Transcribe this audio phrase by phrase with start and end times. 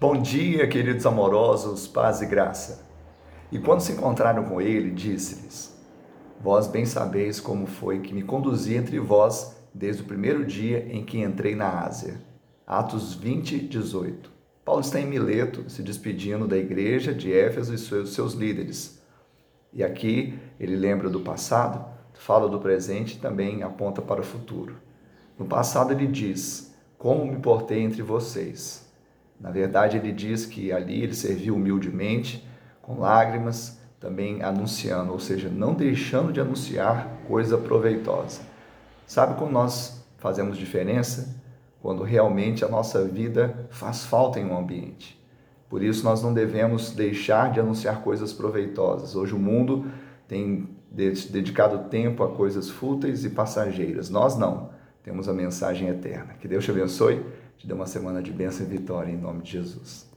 [0.00, 2.86] Bom dia, queridos amorosos, paz e graça.
[3.50, 5.76] E quando se encontraram com ele, disse-lhes:
[6.40, 11.04] Vós bem sabeis como foi que me conduzi entre vós desde o primeiro dia em
[11.04, 12.20] que entrei na Ásia.
[12.64, 14.30] Atos 20, 18.
[14.64, 19.02] Paulo está em Mileto, se despedindo da igreja de Éfeso e seus, líderes.
[19.72, 21.84] E aqui ele lembra do passado,
[22.14, 24.76] fala do presente e também aponta para o futuro.
[25.36, 28.86] No passado ele diz: Como me portei entre vocês
[29.40, 32.46] na verdade, ele diz que ali ele serviu humildemente,
[32.82, 38.40] com lágrimas, também anunciando, ou seja, não deixando de anunciar coisa proveitosa.
[39.06, 41.36] Sabe quando nós fazemos diferença?
[41.80, 45.18] Quando realmente a nossa vida faz falta em um ambiente.
[45.68, 49.14] Por isso nós não devemos deixar de anunciar coisas proveitosas.
[49.14, 49.86] Hoje o mundo
[50.26, 54.08] tem dedicado tempo a coisas fúteis e passageiras.
[54.08, 54.70] Nós não.
[55.02, 56.34] Temos a mensagem eterna.
[56.40, 57.24] Que Deus te abençoe
[57.58, 60.08] te dê uma semana de bênção e vitória em nome de Jesus.